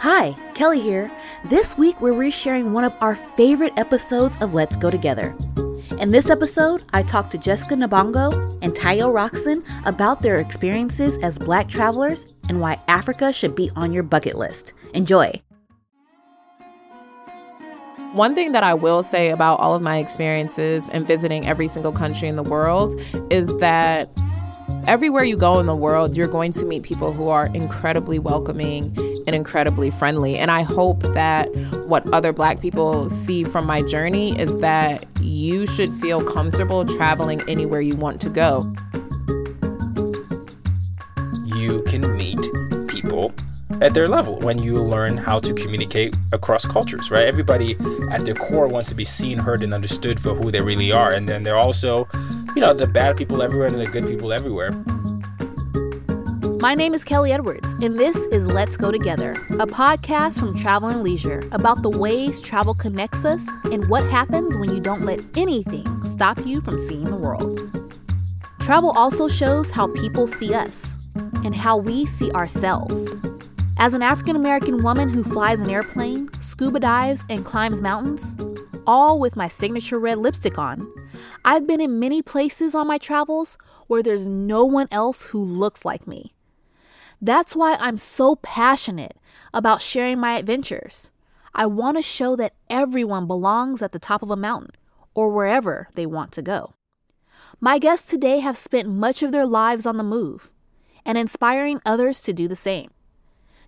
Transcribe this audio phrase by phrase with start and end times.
[0.00, 1.10] Hi, Kelly here.
[1.46, 5.36] This week we're resharing one of our favorite episodes of Let's Go Together.
[5.98, 11.36] In this episode, I talked to Jessica Nabongo and Tayo Rockson about their experiences as
[11.36, 14.72] black travelers and why Africa should be on your bucket list.
[14.94, 15.32] Enjoy.
[18.12, 21.92] One thing that I will say about all of my experiences and visiting every single
[21.92, 22.94] country in the world
[23.30, 24.08] is that
[24.86, 28.94] everywhere you go in the world, you're going to meet people who are incredibly welcoming
[29.28, 30.38] and incredibly friendly.
[30.38, 31.54] And I hope that
[31.86, 37.42] what other Black people see from my journey is that you should feel comfortable traveling
[37.46, 38.74] anywhere you want to go.
[41.44, 42.40] You can meet
[42.88, 43.34] people
[43.82, 47.26] at their level when you learn how to communicate across cultures, right?
[47.26, 47.76] Everybody
[48.10, 51.12] at their core wants to be seen, heard, and understood for who they really are.
[51.12, 52.08] And then they're also,
[52.56, 54.70] you know, the bad people everywhere and the good people everywhere.
[56.68, 60.90] My name is Kelly Edwards, and this is Let's Go Together, a podcast from Travel
[60.90, 65.18] and Leisure about the ways travel connects us and what happens when you don't let
[65.34, 67.58] anything stop you from seeing the world.
[68.60, 70.94] Travel also shows how people see us
[71.42, 73.14] and how we see ourselves.
[73.78, 78.36] As an African American woman who flies an airplane, scuba dives, and climbs mountains,
[78.86, 80.86] all with my signature red lipstick on,
[81.46, 85.86] I've been in many places on my travels where there's no one else who looks
[85.86, 86.34] like me.
[87.20, 89.16] That's why I'm so passionate
[89.52, 91.10] about sharing my adventures.
[91.54, 94.70] I want to show that everyone belongs at the top of a mountain
[95.14, 96.74] or wherever they want to go.
[97.60, 100.50] My guests today have spent much of their lives on the move
[101.04, 102.90] and inspiring others to do the same.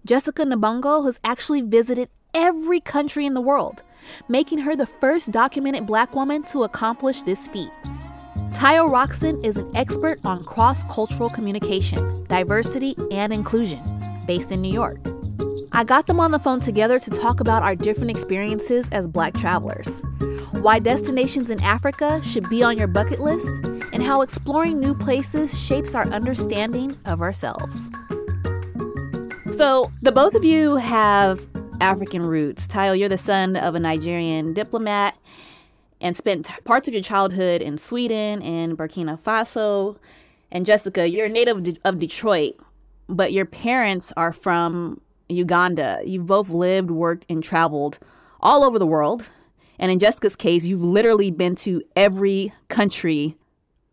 [0.07, 3.83] Jessica Nabongo has actually visited every country in the world,
[4.29, 7.73] making her the first documented black woman to accomplish this feat.
[8.53, 13.81] Tayo Rockson is an expert on cross cultural communication, diversity, and inclusion,
[14.27, 14.99] based in New York.
[15.73, 19.35] I got them on the phone together to talk about our different experiences as black
[19.35, 20.03] travelers,
[20.53, 23.53] why destinations in Africa should be on your bucket list,
[23.93, 27.89] and how exploring new places shapes our understanding of ourselves.
[29.53, 31.47] So, the both of you have
[31.81, 32.67] African roots.
[32.67, 35.17] Tayo, you're the son of a Nigerian diplomat
[36.01, 39.97] and spent parts of your childhood in Sweden and Burkina Faso.
[40.51, 42.57] And Jessica, you're a native of Detroit,
[43.09, 46.01] but your parents are from Uganda.
[46.05, 47.99] You've both lived, worked, and traveled
[48.41, 49.31] all over the world.
[49.79, 53.37] And in Jessica's case, you've literally been to every country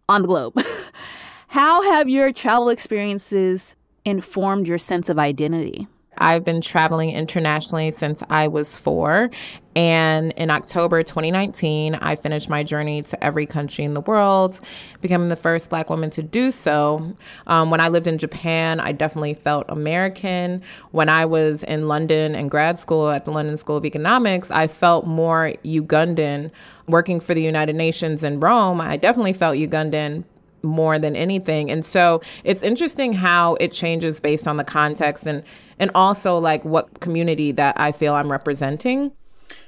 [0.09, 0.53] on the globe.
[1.49, 5.87] How have your travel experiences informed your sense of identity?
[6.17, 9.29] I've been traveling internationally since I was four.
[9.75, 14.59] And in October 2019, I finished my journey to every country in the world,
[15.01, 17.15] becoming the first Black woman to do so.
[17.45, 20.63] Um, when I lived in Japan, I definitely felt American.
[20.91, 24.65] When I was in London and grad school at the London School of Economics, I
[24.65, 26.49] felt more Ugandan.
[26.87, 30.23] Working for the United Nations in Rome, I definitely felt Ugandan
[30.63, 31.71] more than anything.
[31.71, 35.43] And so it's interesting how it changes based on the context and
[35.79, 39.11] and also like what community that I feel I'm representing.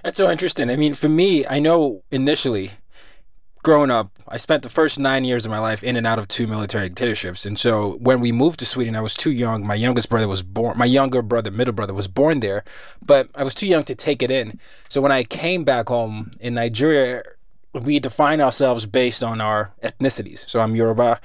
[0.04, 0.70] That's so interesting.
[0.72, 2.72] I mean, for me, I know initially
[3.64, 6.28] growing up, I spent the first nine years of my life in and out of
[6.28, 7.46] two military dictatorships.
[7.46, 9.66] And so when we moved to Sweden, I was too young.
[9.66, 12.64] My youngest brother was born, my younger brother, middle brother, was born there,
[13.06, 14.60] but I was too young to take it in.
[14.88, 17.24] So when I came back home in Nigeria,
[17.74, 20.48] we define ourselves based on our ethnicities.
[20.50, 21.20] So I'm Yoruba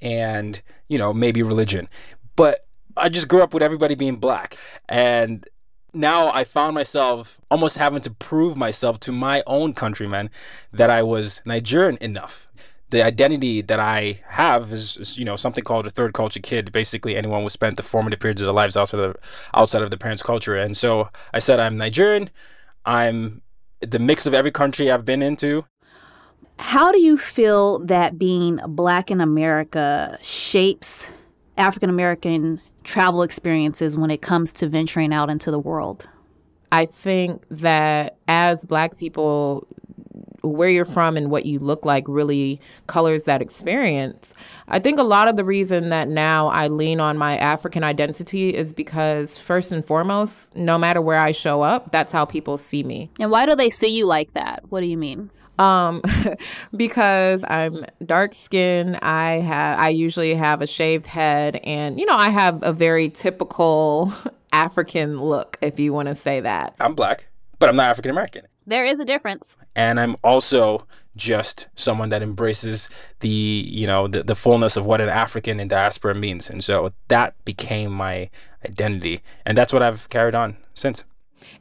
[0.00, 1.88] and, you know, maybe religion.
[2.36, 2.66] But
[2.96, 4.56] I just grew up with everybody being black.
[4.88, 5.46] And
[5.94, 10.30] now I found myself almost having to prove myself to my own countrymen
[10.72, 12.50] that I was Nigerian enough.
[12.90, 16.72] The identity that I have is, is, you know, something called a third culture kid.
[16.72, 19.16] Basically, anyone who spent the formative periods of their lives outside of
[19.52, 20.56] outside of the parents' culture.
[20.56, 22.30] And so I said, I'm Nigerian.
[22.86, 23.42] I'm
[23.80, 25.66] the mix of every country I've been into.
[26.58, 31.08] How do you feel that being black in America shapes
[31.56, 36.06] African American travel experiences when it comes to venturing out into the world?
[36.70, 39.66] I think that as black people,
[40.42, 44.34] where you're from and what you look like really colors that experience.
[44.68, 48.54] I think a lot of the reason that now I lean on my African identity
[48.54, 52.82] is because, first and foremost, no matter where I show up, that's how people see
[52.82, 53.10] me.
[53.18, 54.62] And why do they see you like that?
[54.68, 55.30] What do you mean?
[55.58, 56.02] Um,
[56.76, 62.16] because I'm dark skinned, I have I usually have a shaved head, and you know
[62.16, 64.12] I have a very typical
[64.52, 66.74] African look, if you want to say that.
[66.80, 67.28] I'm black,
[67.58, 68.46] but I'm not African American.
[68.66, 69.56] There is a difference.
[69.74, 72.90] And I'm also just someone that embraces
[73.20, 76.90] the you know the, the fullness of what an African in diaspora means, and so
[77.08, 78.30] that became my
[78.64, 79.22] identity.
[79.44, 81.04] And that's what I've carried on since.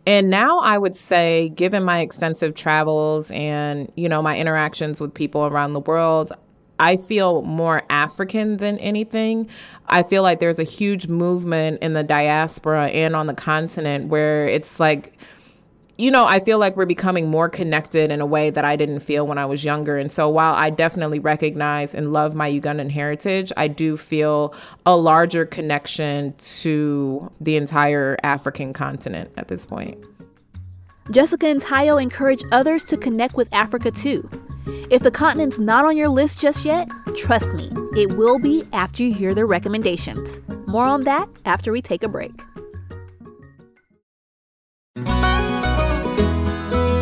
[0.06, 5.13] And now I would say, given my extensive travels and, you know, my interactions with
[5.13, 6.31] people around the world,
[6.79, 9.50] I feel more African than anything.
[9.88, 14.47] I feel like there's a huge movement in the diaspora and on the continent where
[14.47, 15.18] it's like,
[15.97, 18.99] you know, I feel like we're becoming more connected in a way that I didn't
[18.99, 19.97] feel when I was younger.
[19.97, 24.53] And so while I definitely recognize and love my Ugandan heritage, I do feel
[24.85, 29.97] a larger connection to the entire African continent at this point.
[31.09, 34.29] Jessica and Tayo encourage others to connect with Africa too.
[34.91, 39.03] If the continent's not on your list just yet, trust me, it will be after
[39.03, 40.39] you hear their recommendations.
[40.67, 42.41] More on that after we take a break.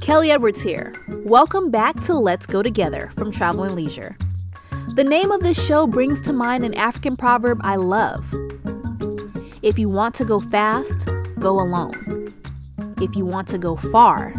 [0.00, 0.94] Kelly Edwards here.
[1.08, 4.16] Welcome back to Let's Go Together from Travel and Leisure.
[4.94, 8.34] The name of this show brings to mind an African proverb I love.
[9.62, 11.06] If you want to go fast,
[11.38, 12.32] go alone.
[13.00, 14.32] If you want to go far,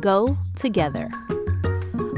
[0.00, 1.08] go together.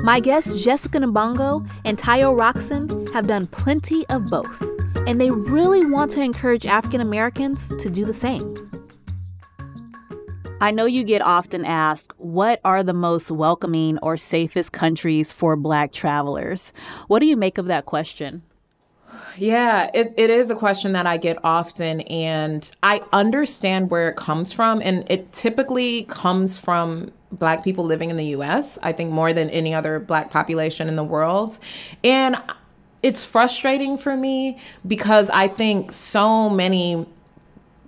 [0.03, 4.63] My guests Jessica Nabongo and Tayo Rockson have done plenty of both,
[5.07, 8.68] and they really want to encourage African Americans to do the same.
[10.61, 15.55] I know you get often asked, what are the most welcoming or safest countries for
[15.55, 16.73] Black travelers?
[17.07, 18.43] What do you make of that question?
[19.37, 24.17] Yeah, it, it is a question that I get often, and I understand where it
[24.17, 24.83] comes from.
[24.83, 29.51] And it typically comes from Black people living in the US, I think more than
[29.51, 31.61] any other Black population in the world.
[32.03, 32.37] And
[33.01, 37.07] it's frustrating for me because I think so many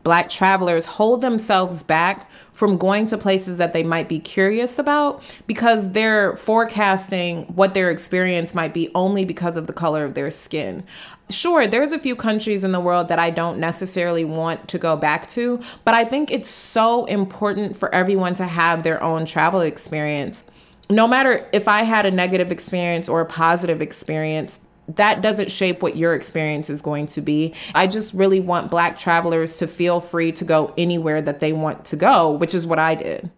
[0.02, 5.22] Black travelers hold themselves back from going to places that they might be curious about
[5.46, 10.30] because they're forecasting what their experience might be only because of the color of their
[10.30, 10.84] skin.
[11.28, 14.96] Sure, there's a few countries in the world that I don't necessarily want to go
[14.96, 19.60] back to, but I think it's so important for everyone to have their own travel
[19.60, 20.44] experience.
[20.88, 24.58] No matter if I had a negative experience or a positive experience,
[24.96, 27.54] that doesn't shape what your experience is going to be.
[27.74, 31.84] I just really want Black travelers to feel free to go anywhere that they want
[31.86, 33.30] to go, which is what I did.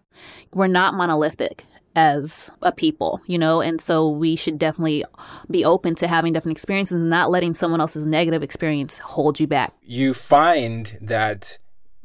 [0.53, 1.65] We're not monolithic
[1.95, 5.03] as a people, you know, and so we should definitely
[5.49, 9.47] be open to having different experiences and not letting someone else's negative experience hold you
[9.47, 9.73] back.
[9.83, 11.57] You find that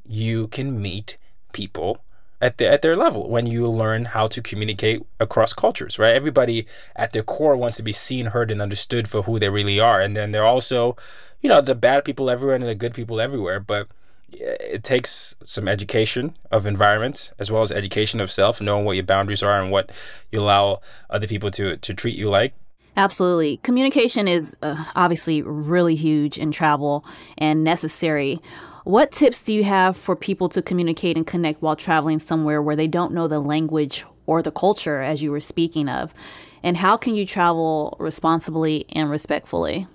[0.05, 1.17] you can meet
[1.53, 1.99] people
[2.41, 6.15] at the, at their level when you learn how to communicate across cultures, right?
[6.15, 9.81] Everybody at their core wants to be seen, heard, and understood for who they really
[9.81, 10.97] are, and then they're also,
[11.41, 13.89] you know, the bad people everywhere and the good people everywhere, but
[14.31, 19.05] it takes some education of environment as well as education of self, knowing what your
[19.05, 19.91] boundaries are and what
[20.31, 20.81] you allow
[21.11, 22.55] other people to to treat you like.
[22.97, 23.59] Absolutely.
[23.59, 27.05] Communication is uh, obviously really huge in travel
[27.39, 28.41] and necessary.
[28.89, 32.75] What tips do you have for people to communicate and connect while traveling somewhere where
[32.75, 36.15] they don't know the language or the culture, as you were speaking of?
[36.63, 39.87] And how can you travel responsibly and respectfully?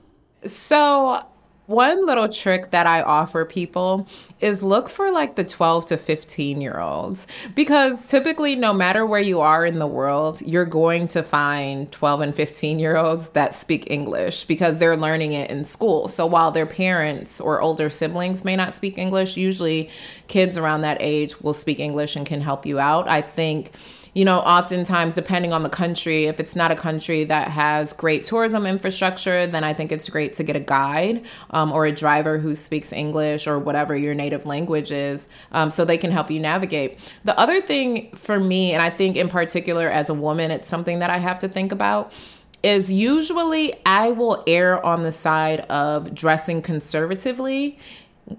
[0.45, 1.25] So,
[1.65, 4.07] one little trick that I offer people
[4.41, 9.21] is look for like the 12 to 15 year olds because typically, no matter where
[9.21, 13.55] you are in the world, you're going to find 12 and 15 year olds that
[13.55, 16.07] speak English because they're learning it in school.
[16.07, 19.89] So while their parents or older siblings may not speak English, usually
[20.27, 23.07] kids around that age will speak English and can help you out.
[23.07, 23.71] I think
[24.13, 28.23] you know, oftentimes, depending on the country, if it's not a country that has great
[28.23, 32.37] tourism infrastructure, then I think it's great to get a guide um, or a driver
[32.37, 36.39] who speaks English or whatever your native language is um, so they can help you
[36.39, 36.99] navigate.
[37.23, 40.99] The other thing for me, and I think in particular as a woman, it's something
[40.99, 42.13] that I have to think about
[42.61, 47.77] is usually I will err on the side of dressing conservatively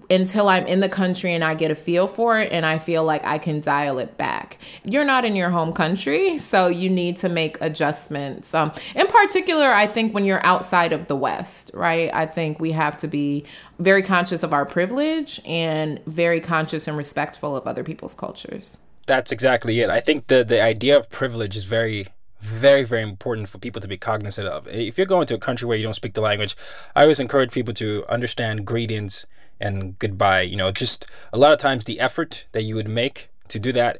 [0.09, 3.03] until I'm in the country and I get a feel for it and I feel
[3.03, 4.57] like I can dial it back.
[4.83, 8.53] you're not in your home country, so you need to make adjustments.
[8.53, 12.09] Um, in particular, I think when you're outside of the West, right?
[12.13, 13.45] I think we have to be
[13.79, 18.79] very conscious of our privilege and very conscious and respectful of other people's cultures.
[19.07, 19.89] That's exactly it.
[19.89, 22.07] I think the the idea of privilege is very
[22.39, 24.67] very very important for people to be cognizant of.
[24.67, 26.55] If you're going to a country where you don't speak the language,
[26.95, 29.25] I always encourage people to understand greetings
[29.59, 30.41] and goodbye.
[30.41, 33.71] You know, just a lot of times the effort that you would make to do
[33.73, 33.99] that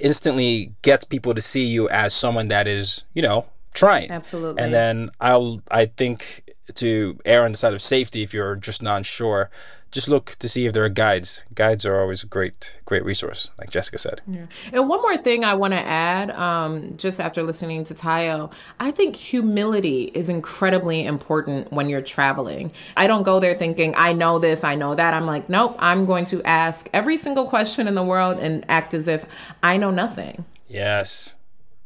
[0.00, 4.10] instantly gets people to see you as someone that is, you know, trying.
[4.10, 4.62] Absolutely.
[4.62, 8.82] And then I'll I think to err on the side of safety if you're just
[8.82, 9.50] not sure
[9.90, 11.44] just look to see if there are guides.
[11.54, 14.22] Guides are always a great, great resource, like Jessica said.
[14.26, 14.46] Yeah.
[14.72, 18.90] And one more thing I want to add, um, just after listening to Tayo, I
[18.90, 22.72] think humility is incredibly important when you're traveling.
[22.96, 25.14] I don't go there thinking, I know this, I know that.
[25.14, 28.94] I'm like, nope, I'm going to ask every single question in the world and act
[28.94, 29.26] as if
[29.62, 30.44] I know nothing.
[30.68, 31.36] Yes.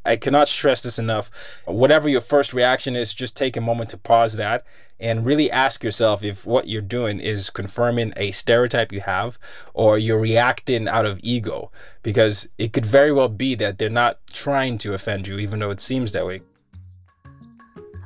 [0.05, 1.31] I cannot stress this enough.
[1.65, 4.65] Whatever your first reaction is, just take a moment to pause that
[5.01, 9.39] and really ask yourself if what you're doing is confirming a stereotype you have
[9.73, 11.71] or you're reacting out of ego
[12.03, 15.71] because it could very well be that they're not trying to offend you even though
[15.71, 16.41] it seems that way.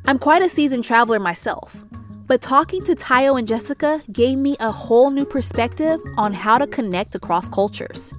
[0.05, 1.85] I'm quite a seasoned traveler myself,
[2.29, 6.67] but talking to Tayo and Jessica gave me a whole new perspective on how to
[6.67, 8.13] connect across cultures.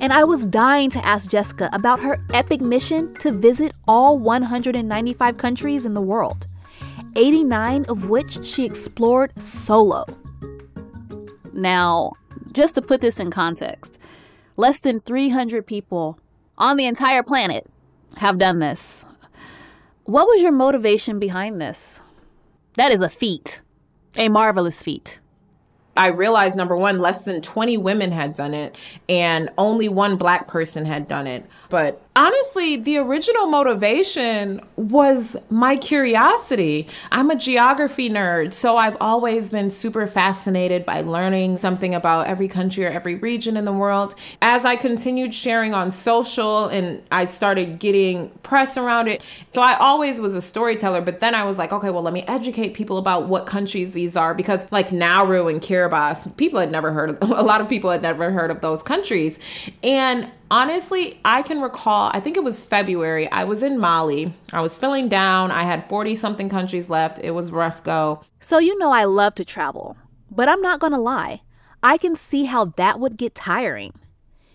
[0.00, 5.38] And I was dying to ask Jessica about her epic mission to visit all 195
[5.38, 6.48] countries in the world.
[7.14, 10.04] 89 of which she explored solo.
[11.52, 12.14] Now,
[12.52, 13.98] just to put this in context,
[14.56, 16.18] less than 300 people
[16.58, 17.70] on the entire planet
[18.16, 19.04] have done this.
[20.04, 22.00] What was your motivation behind this?
[22.74, 23.60] That is a feat,
[24.16, 25.20] a marvelous feat.
[25.96, 28.76] I realized number one, less than 20 women had done it,
[29.08, 31.46] and only one black person had done it.
[31.74, 36.86] But honestly, the original motivation was my curiosity.
[37.10, 42.46] I'm a geography nerd, so I've always been super fascinated by learning something about every
[42.46, 44.14] country or every region in the world.
[44.40, 49.74] As I continued sharing on social and I started getting press around it, so I
[49.74, 52.98] always was a storyteller, but then I was like, okay, well, let me educate people
[52.98, 57.30] about what countries these are because, like Nauru and Kiribati, people had never heard of,
[57.36, 59.40] a lot of people had never heard of those countries.
[59.82, 64.32] And honestly, I can recall, I think it was February, I was in Mali.
[64.52, 65.50] I was feeling down.
[65.50, 67.18] I had 40 something countries left.
[67.18, 68.22] It was rough go.
[68.38, 69.96] So, you know, I love to travel,
[70.30, 71.42] but I'm not gonna lie.
[71.82, 73.94] I can see how that would get tiring.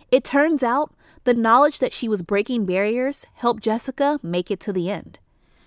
[0.09, 0.93] It turns out
[1.25, 5.19] the knowledge that she was breaking barriers helped Jessica make it to the end.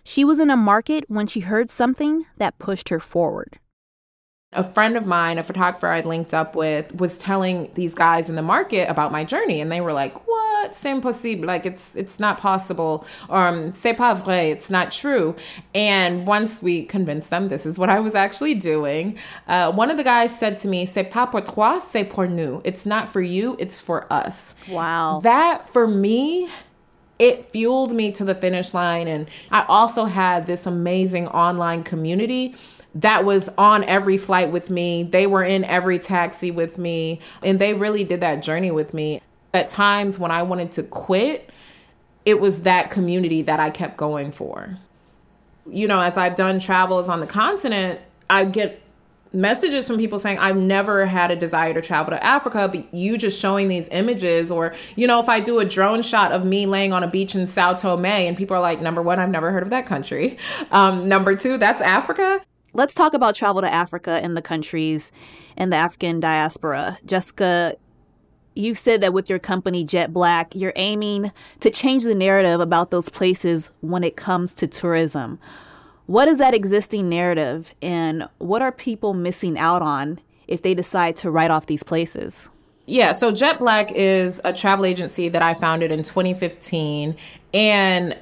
[0.03, 3.59] She was in a market when she heard something that pushed her forward
[4.53, 8.37] a friend of mine, a photographer I'd linked up with, was telling these guys in
[8.37, 10.75] the market about my journey, and they were like, "What?
[10.75, 11.47] C'est impossible!
[11.47, 13.07] Like it's it's not possible.
[13.31, 14.51] Um, c'est pas vrai.
[14.51, 15.35] It's not true."
[15.75, 19.19] And once we convinced them this is what I was actually doing,
[19.49, 22.61] uh, one of the guys said to me, "C'est pas pour toi, c'est pour nous.
[22.65, 23.57] It's not for you.
[23.59, 25.21] It's for us." Wow.
[25.23, 26.49] That for me
[27.19, 29.07] it fueled me to the finish line.
[29.07, 32.57] And I also had this amazing online community
[32.95, 35.03] that was on every flight with me.
[35.03, 39.21] They were in every taxi with me, and they really did that journey with me.
[39.55, 41.51] At times when I wanted to quit,
[42.25, 44.79] it was that community that I kept going for.
[45.71, 48.83] You know, as I've done travels on the continent, I get
[49.33, 53.17] messages from people saying I've never had a desire to travel to Africa, but you
[53.17, 56.67] just showing these images, or you know, if I do a drone shot of me
[56.67, 59.51] laying on a beach in Sao Tome, and people are like, number one, I've never
[59.51, 60.39] heard of that country.
[60.71, 62.41] Um, number two, that's Africa.
[62.75, 65.13] Let's talk about travel to Africa and the countries
[65.57, 66.99] and the African diaspora.
[67.05, 67.77] Jessica,
[68.55, 72.91] you said that with your company Jet Black, you're aiming to change the narrative about
[72.91, 75.39] those places when it comes to tourism.
[76.07, 81.17] What is that existing narrative and what are people missing out on if they decide
[81.17, 82.49] to write off these places?
[82.87, 87.17] Yeah, so Jet Black is a travel agency that I founded in 2015
[87.55, 88.17] and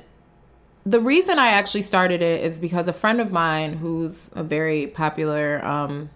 [0.85, 4.87] the reason I actually started it is because a friend of mine who's a very
[4.87, 6.11] popular um,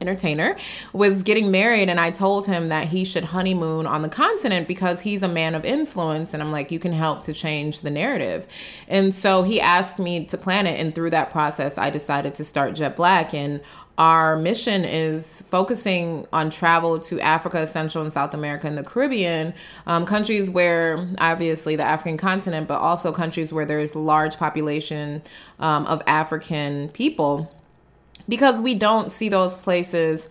[0.00, 0.56] entertainer
[0.92, 5.02] was getting married and I told him that he should honeymoon on the continent because
[5.02, 8.46] he's a man of influence and I'm like you can help to change the narrative.
[8.88, 12.44] And so he asked me to plan it and through that process I decided to
[12.44, 13.60] start Jet Black and
[13.96, 19.54] our mission is focusing on travel to Africa, Central and South America, and the Caribbean,
[19.86, 25.22] um, countries where obviously the African continent, but also countries where there's large population
[25.60, 27.52] um, of African people,
[28.28, 30.28] because we don't see those places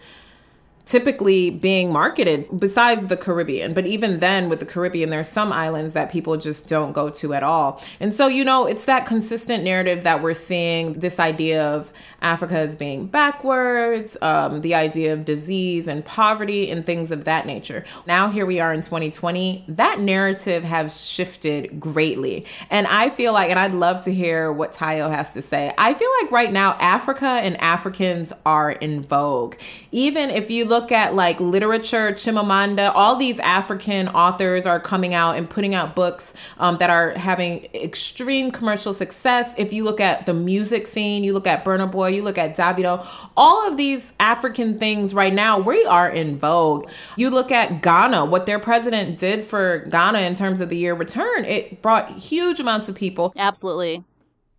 [0.86, 3.74] typically being marketed besides the Caribbean.
[3.74, 7.34] But even then, with the Caribbean, there's some islands that people just don't go to
[7.34, 7.82] at all.
[8.00, 12.58] And so, you know, it's that consistent narrative that we're seeing this idea of Africa
[12.58, 17.86] as being backwards, um, the idea of disease and poverty and things of that nature.
[18.06, 22.46] Now, here we are in 2020, that narrative has shifted greatly.
[22.70, 25.74] And I feel like, and I'd love to hear what Tayo has to say.
[25.78, 29.56] I feel like right now, Africa and Africans are in vogue.
[29.92, 35.38] Even if you look at like literature, Chimamanda, all these African authors are coming out
[35.38, 39.54] and putting out books um, that are having extreme commercial success.
[39.58, 42.58] If you look at the music scene, you look at Burna Boy, you look at
[42.58, 43.06] Davido,
[43.38, 46.90] all of these African things right now, we are in vogue.
[47.16, 50.94] You look at Ghana, what their president did for Ghana in terms of the year
[50.94, 53.34] return, it brought huge amounts of people.
[53.38, 54.04] Absolutely.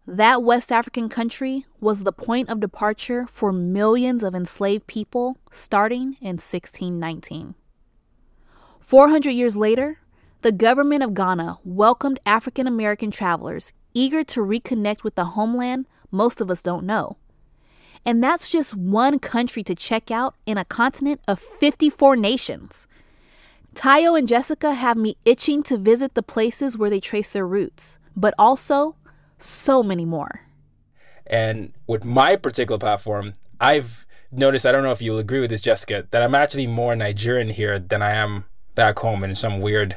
[0.07, 6.19] That West African country was the point of departure for millions of enslaved people starting
[6.21, 7.55] in 1619.
[8.81, 10.01] 400 years later,
[10.43, 16.39] the government of Ghana welcomed African American travelers eager to reconnect with the homeland most
[16.43, 17.17] of us don't know.
[18.05, 22.87] And that's just one country to check out in a continent of 54 nations.
[23.75, 27.99] Tayo and Jessica have me itching to visit the places where they trace their roots,
[28.15, 28.97] but also
[29.39, 30.41] so many more.
[31.27, 35.61] And with my particular platform, I've noticed, I don't know if you'll agree with this,
[35.61, 39.97] Jessica, that I'm actually more Nigerian here than I am back home in some weird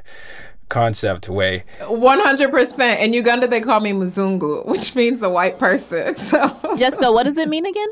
[0.70, 1.64] concept way.
[1.80, 3.00] 100%.
[3.00, 6.16] In Uganda, they call me Mzungu, which means a white person.
[6.28, 7.90] So, Jessica, what does it mean again?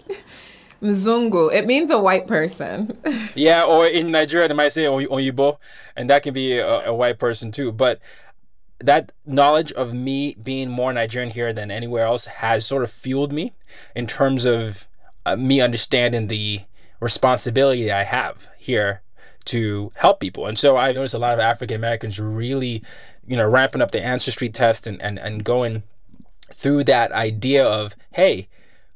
[0.82, 1.54] Mzungu.
[1.54, 2.98] It means a white person.
[3.36, 5.58] yeah, or in Nigeria, they might say Oyibo,
[5.96, 7.72] and that can be a, a white person too.
[7.72, 8.00] But
[8.80, 13.32] that knowledge of me being more Nigerian here than anywhere else has sort of fueled
[13.32, 13.54] me
[13.96, 14.88] in terms of
[15.26, 16.62] uh, me understanding the
[17.00, 19.02] responsibility I have here
[19.46, 20.48] to help people.
[20.48, 22.84] And so I've noticed a lot of African Americans really,
[23.28, 25.84] you know, ramping up the ancestry test and, and, and going
[26.52, 28.48] through that idea of, hey,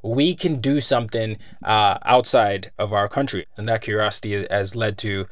[0.01, 3.45] we can do something uh, outside of our country.
[3.57, 5.25] And that curiosity has led to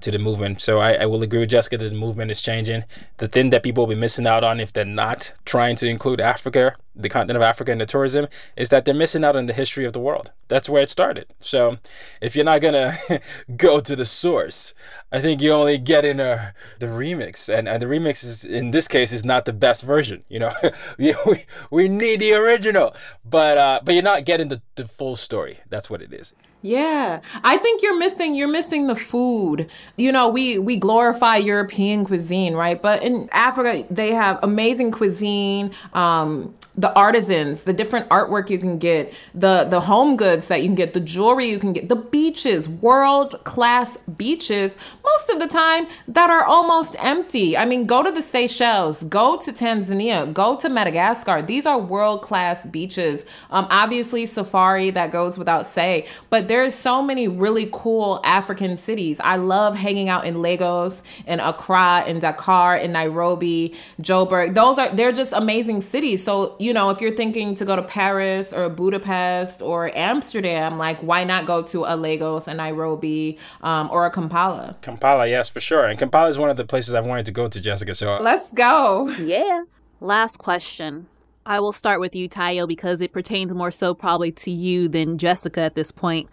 [0.00, 0.60] to the movement.
[0.60, 2.84] So I, I, will agree with Jessica that the movement is changing.
[3.18, 6.20] The thing that people will be missing out on if they're not trying to include
[6.20, 9.52] Africa, the continent of Africa and the tourism, is that they're missing out on the
[9.52, 10.32] history of the world.
[10.48, 11.26] That's where it started.
[11.40, 11.78] So
[12.20, 12.92] if you're not gonna
[13.56, 14.74] go to the source,
[15.12, 17.52] I think you only get in a, the remix.
[17.52, 20.24] And, and the remix is in this case is not the best version.
[20.28, 20.52] You know,
[20.98, 22.94] we, we, we need the original.
[23.24, 25.58] But uh, but you're not getting the, the full story.
[25.68, 26.34] That's what it is.
[26.64, 27.20] Yeah.
[27.42, 29.68] I think you're missing you're missing the food.
[29.96, 32.80] You know, we we glorify European cuisine, right?
[32.80, 35.72] But in Africa, they have amazing cuisine.
[35.92, 40.66] Um the artisans, the different artwork you can get, the the home goods that you
[40.66, 45.46] can get, the jewelry you can get, the beaches, world class beaches, most of the
[45.46, 47.56] time that are almost empty.
[47.56, 51.42] I mean, go to the Seychelles, go to Tanzania, go to Madagascar.
[51.42, 53.24] These are world class beaches.
[53.50, 59.20] Um, obviously, safari that goes without say, but there's so many really cool African cities.
[59.20, 64.54] I love hanging out in Lagos, in Accra, in Dakar, in Nairobi, Joburg.
[64.54, 66.24] Those are they're just amazing cities.
[66.24, 70.98] So you know, if you're thinking to go to Paris or Budapest or Amsterdam, like
[71.00, 74.76] why not go to a Lagos and Nairobi um, or a Kampala?
[74.80, 75.86] Kampala, yes, for sure.
[75.86, 77.94] And Kampala is one of the places I've wanted to go to, Jessica.
[77.94, 79.10] So let's go.
[79.10, 79.64] Yeah.
[80.00, 81.06] Last question.
[81.46, 85.18] I will start with you, Tayo, because it pertains more so probably to you than
[85.18, 86.30] Jessica at this point.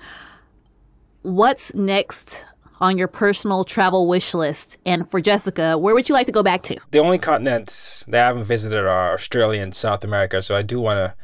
[1.23, 2.45] What's next
[2.81, 4.77] on your personal travel wish list?
[4.85, 6.75] And for Jessica, where would you like to go back to?
[6.91, 10.41] The only continents that I haven't visited are Australia and South America.
[10.41, 11.15] So I do want to,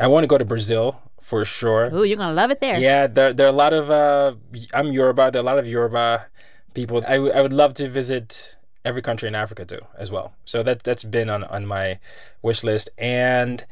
[0.00, 1.90] I want to go to Brazil for sure.
[1.92, 2.78] Oh, you're gonna love it there.
[2.78, 3.90] Yeah, there, there are a lot of.
[3.90, 4.34] Uh,
[4.72, 5.30] I'm Yoruba.
[5.30, 6.26] There are a lot of Yoruba
[6.72, 6.98] people.
[7.06, 10.34] I, w- I would love to visit every country in Africa too, as well.
[10.44, 11.98] So that that's been on on my
[12.42, 13.64] wish list, and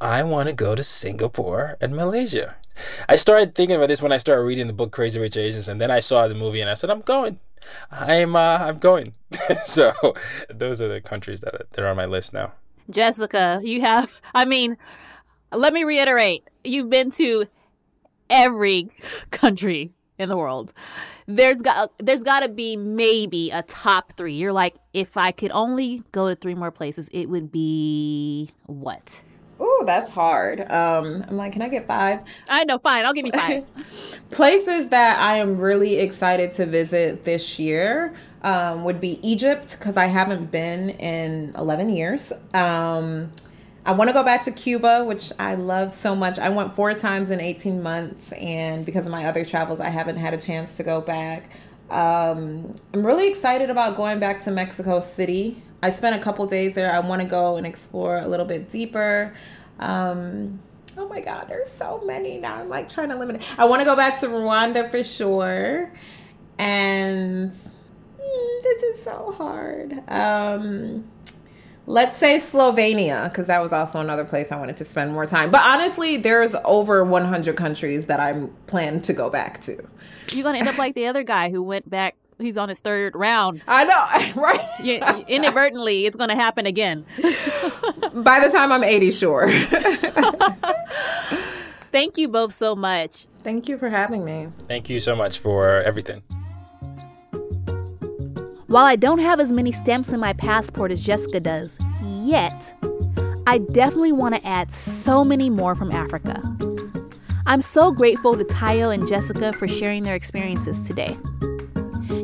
[0.00, 2.56] I want to go to Singapore and Malaysia.
[3.08, 5.80] I started thinking about this when I started reading the book Crazy Rich Asians, and
[5.80, 7.38] then I saw the movie, and I said, "I'm going.
[7.90, 9.12] I'm uh, I'm going."
[9.64, 9.92] so
[10.48, 12.52] those are the countries that are, that are on my list now.
[12.88, 14.20] Jessica, you have.
[14.34, 14.76] I mean,
[15.52, 17.46] let me reiterate: you've been to
[18.28, 18.90] every
[19.30, 20.72] country in the world.
[21.26, 24.34] There's got there's got to be maybe a top three.
[24.34, 29.20] You're like, if I could only go to three more places, it would be what?
[29.60, 30.60] Ooh, that's hard.
[30.70, 32.20] Um, I'm like, can I get five?
[32.48, 33.04] I know, fine.
[33.04, 33.66] I'll give you five.
[34.30, 39.96] Places that I am really excited to visit this year um, would be Egypt because
[39.96, 42.32] I haven't been in 11 years.
[42.54, 43.32] Um,
[43.84, 46.38] I want to go back to Cuba, which I love so much.
[46.38, 50.16] I went four times in 18 months, and because of my other travels, I haven't
[50.16, 51.50] had a chance to go back.
[51.90, 55.62] Um, I'm really excited about going back to Mexico City.
[55.82, 56.92] I spent a couple days there.
[56.92, 59.34] I want to go and explore a little bit deeper.
[59.78, 60.60] Um,
[60.98, 62.56] oh my God, there's so many now.
[62.56, 63.42] I'm like trying to limit it.
[63.58, 65.92] I want to go back to Rwanda for sure.
[66.58, 70.02] And mm, this is so hard.
[70.08, 71.10] Um,
[71.86, 75.50] let's say Slovenia, because that was also another place I wanted to spend more time.
[75.50, 79.88] But honestly, there's over 100 countries that I'm planned to go back to.
[80.32, 82.16] You're gonna end up like the other guy who went back.
[82.40, 83.62] He's on his third round.
[83.66, 84.06] I know,
[84.42, 84.60] right?
[84.82, 87.04] You, inadvertently, it's gonna happen again.
[88.12, 89.50] By the time I'm 80, sure.
[91.92, 93.26] Thank you both so much.
[93.42, 94.48] Thank you for having me.
[94.64, 96.22] Thank you so much for everything.
[98.68, 102.72] While I don't have as many stamps in my passport as Jessica does, yet,
[103.46, 106.40] I definitely want to add so many more from Africa.
[107.46, 111.18] I'm so grateful to Tayo and Jessica for sharing their experiences today.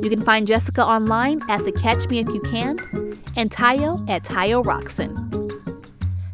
[0.06, 2.78] You can find Jessica online at the Catch Me If You Can
[3.34, 5.12] and Tayo at Tayo Rockson.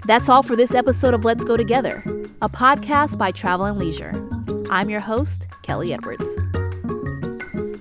[0.05, 2.03] That's all for this episode of Let's Go Together,
[2.43, 4.13] a podcast by Travel and Leisure.
[4.69, 6.29] I'm your host, Kelly Edwards.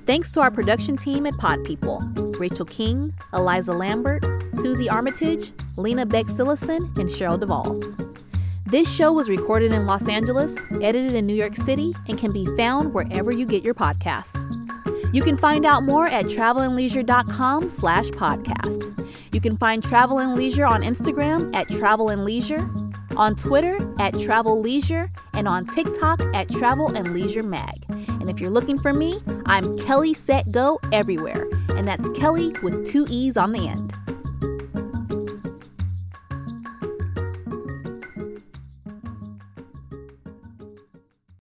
[0.06, 2.00] Thanks to our production team at Pod People
[2.40, 4.24] Rachel King, Eliza Lambert,
[4.54, 7.82] Susie Armitage, Lena Beck Sillison, and Cheryl Duvall.
[8.66, 12.46] This show was recorded in Los Angeles, edited in New York City, and can be
[12.56, 14.61] found wherever you get your podcasts.
[15.14, 18.98] You can find out more at travelandleisure.com slash podcast.
[19.34, 22.70] You can find Travel and Leisure on Instagram at Travel and Leisure,
[23.18, 27.84] on Twitter at Travel Leisure, and on TikTok at Travel and Leisure Mag.
[27.90, 32.86] And if you're looking for me, I'm Kelly Set Go everywhere, and that's Kelly with
[32.88, 33.94] two E's on the end.